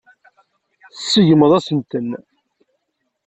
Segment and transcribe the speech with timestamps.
[0.97, 2.09] Tseggmeḍ-asent-ten.